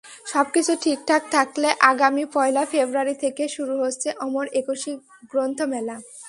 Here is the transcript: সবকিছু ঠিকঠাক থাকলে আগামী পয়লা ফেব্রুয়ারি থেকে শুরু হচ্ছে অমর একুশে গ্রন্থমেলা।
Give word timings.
সবকিছু 0.25 0.71
ঠিকঠাক 0.83 1.21
থাকলে 1.31 1.69
আগামী 1.91 2.23
পয়লা 2.35 2.63
ফেব্রুয়ারি 2.65 3.15
থেকে 3.23 3.43
শুরু 3.47 3.73
হচ্ছে 3.83 4.09
অমর 4.25 4.45
একুশে 4.53 4.91
গ্রন্থমেলা। 5.31 5.95